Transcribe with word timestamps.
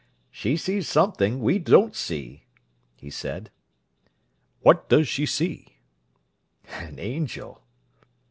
"She 0.31 0.57
sees 0.57 0.89
something 0.89 1.33
that 1.37 1.43
we 1.43 1.59
don't 1.59 1.95
see," 1.95 2.45
he 2.95 3.11
said. 3.11 3.51
"What 4.61 4.89
does 4.89 5.07
she 5.07 5.27
see?" 5.27 5.75
"An 6.71 6.97
angel." 6.97 7.61